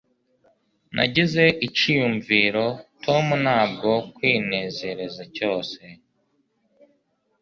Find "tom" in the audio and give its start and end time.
3.05-3.25